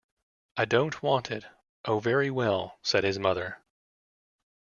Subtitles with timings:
[0.57, 1.45] “I don’t want it.”
[1.85, 3.59] “Oh, very well,” said his mother.